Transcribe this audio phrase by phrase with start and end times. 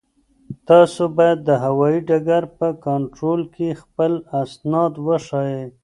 [0.69, 5.63] تاسو باید د هوایي ډګر په کنټرول کې خپل اسناد وښایئ.